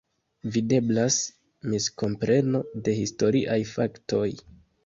[0.53, 1.17] Videblas
[1.73, 4.27] miskompreno de historiaj faktoj.